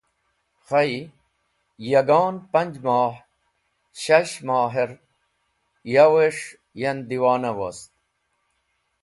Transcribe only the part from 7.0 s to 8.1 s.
diwona wost.